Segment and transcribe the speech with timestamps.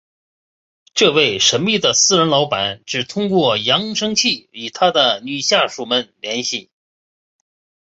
[0.95, 6.71] 这位神秘的私人老板只通过扬声器与他的女下属们联系。